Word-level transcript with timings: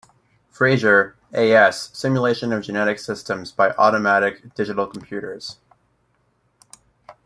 Fraser, 0.49 1.15
A. 1.31 1.51
S., 1.53 1.91
Simulation 1.93 2.51
of 2.51 2.63
genetic 2.63 2.97
systems 2.97 3.51
by 3.51 3.69
automatic 3.73 4.51
digital 4.55 4.87
computers. 4.87 5.59